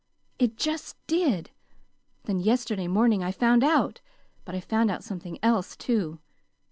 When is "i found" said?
3.23-3.63, 4.55-4.89